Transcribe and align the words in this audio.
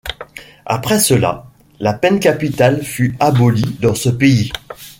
Après 0.65 0.99
cela, 0.99 1.45
la 1.79 1.93
peine 1.93 2.19
capitale 2.19 2.83
fut 2.83 3.15
abolie 3.19 3.77
dans 3.83 3.93
ce 3.93 4.09
pays. 4.09 4.51